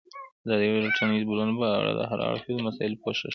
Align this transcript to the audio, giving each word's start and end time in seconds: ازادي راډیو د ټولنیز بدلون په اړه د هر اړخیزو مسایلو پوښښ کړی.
ازادي 0.43 0.65
راډیو 0.69 0.85
د 0.85 0.89
ټولنیز 0.97 1.23
بدلون 1.29 1.51
په 1.61 1.65
اړه 1.77 1.91
د 1.95 2.01
هر 2.09 2.19
اړخیزو 2.29 2.65
مسایلو 2.67 3.01
پوښښ 3.03 3.19
کړی. 3.21 3.29